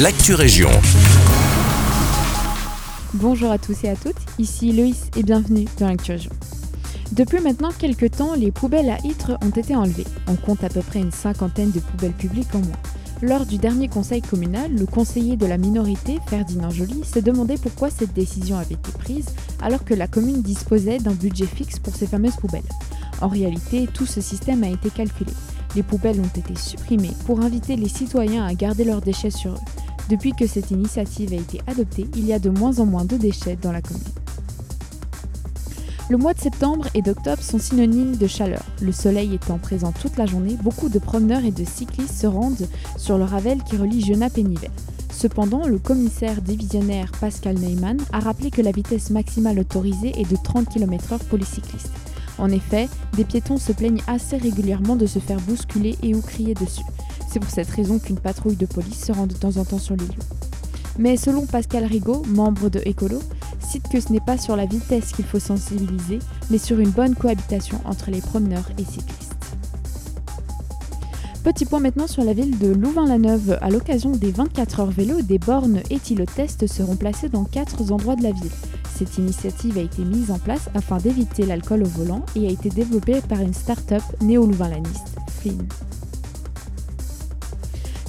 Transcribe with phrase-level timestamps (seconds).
[0.00, 0.70] l'actu région.
[3.14, 6.32] Bonjour à tous et à toutes, ici Loïs et bienvenue dans l'actu région.
[7.12, 10.06] Depuis maintenant quelques temps, les poubelles à Ytre ont été enlevées.
[10.26, 12.76] On compte à peu près une cinquantaine de poubelles publiques en moins.
[13.22, 17.88] Lors du dernier conseil communal, le conseiller de la minorité, Ferdinand Joly, se demandait pourquoi
[17.88, 19.26] cette décision avait été prise
[19.62, 22.62] alors que la commune disposait d'un budget fixe pour ces fameuses poubelles.
[23.20, 25.32] En réalité, tout ce système a été calculé.
[25.76, 29.83] Les poubelles ont été supprimées pour inviter les citoyens à garder leurs déchets sur eux.
[30.08, 33.16] Depuis que cette initiative a été adoptée, il y a de moins en moins de
[33.16, 34.02] déchets dans la commune.
[36.10, 38.62] Le mois de septembre et d'octobre sont synonymes de chaleur.
[38.82, 42.68] Le soleil étant présent toute la journée, beaucoup de promeneurs et de cyclistes se rendent
[42.98, 44.70] sur le Ravel qui relie Genappe et Nivelles.
[45.10, 50.36] Cependant, le commissaire divisionnaire Pascal Neyman a rappelé que la vitesse maximale autorisée est de
[50.36, 51.92] 30 km/h pour les cyclistes.
[52.36, 56.52] En effet, des piétons se plaignent assez régulièrement de se faire bousculer et ou crier
[56.52, 56.84] dessus.
[57.34, 59.96] C'est pour cette raison qu'une patrouille de police se rend de temps en temps sur
[59.96, 60.04] les.
[61.00, 63.18] Mais selon Pascal Rigaud, membre de Écolo,
[63.58, 67.16] cite que ce n'est pas sur la vitesse qu'il faut sensibiliser, mais sur une bonne
[67.16, 69.34] cohabitation entre les promeneurs et cyclistes.
[71.42, 73.58] Petit point maintenant sur la ville de Louvain-la-Neuve.
[73.60, 78.22] À l'occasion des 24 heures vélo, des bornes éthylotest seront placées dans quatre endroits de
[78.22, 78.52] la ville.
[78.96, 82.68] Cette initiative a été mise en place afin d'éviter l'alcool au volant et a été
[82.68, 85.66] développée par une start-up néo-louvain-laniste, Flynn.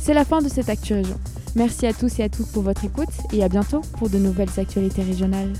[0.06, 1.20] C'est la fin de cette Actu Région.
[1.56, 4.52] Merci à tous et à toutes pour votre écoute et à bientôt pour de nouvelles
[4.56, 5.52] actualités régionales.